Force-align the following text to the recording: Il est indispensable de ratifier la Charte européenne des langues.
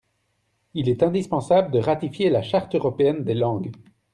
Il 0.73 0.89
est 0.89 1.03
indispensable 1.03 1.69
de 1.69 1.77
ratifier 1.77 2.31
la 2.31 2.41
Charte 2.41 2.73
européenne 2.73 3.23
des 3.23 3.35
langues. 3.35 3.71